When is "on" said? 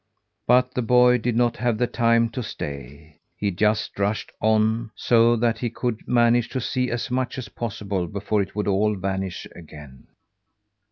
4.41-4.89